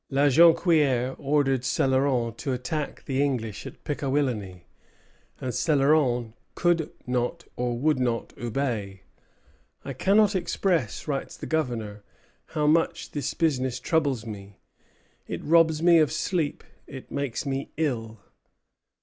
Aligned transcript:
La 0.09 0.29
Jonquière 0.29 1.15
ordered 1.19 1.61
Céloron 1.61 2.35
to 2.35 2.53
attack 2.53 3.05
the 3.05 3.21
English 3.21 3.67
at 3.67 3.83
Pickawillany; 3.83 4.63
and 5.39 5.51
Céloron 5.51 6.33
could 6.55 6.89
not 7.05 7.43
or 7.55 7.77
would 7.77 7.99
not 7.99 8.33
obey. 8.39 9.03
"I 9.85 9.93
cannot 9.93 10.35
express," 10.35 11.07
writes 11.07 11.37
the 11.37 11.45
Governor, 11.45 12.01
"how 12.57 12.65
much 12.65 13.11
this 13.11 13.35
business 13.35 13.79
troubles 13.79 14.25
me; 14.25 14.57
it 15.27 15.43
robs 15.43 15.83
me 15.83 15.99
of 15.99 16.11
sleep; 16.11 16.63
it 16.87 17.11
makes 17.11 17.45
me 17.45 17.69
ill." 17.77 18.17